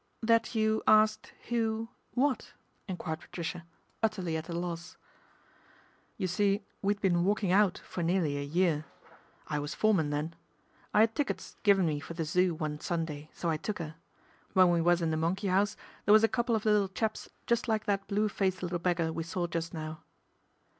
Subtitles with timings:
[0.31, 2.53] "That you asked who what?"
[2.87, 3.67] enquired Patricia,
[4.01, 4.97] utterly at a loss."
[6.17, 8.85] You see we'd been walking out for nearly a year;
[9.47, 10.33] I was a foreman then.
[10.91, 13.93] I 'ad tickets given me for the Zoo one Sunday, so I took 'er.
[14.53, 17.67] When we was in the monkey house there was a couple of little chaps just
[17.67, 20.01] like that blue faced little beggar we saw just now."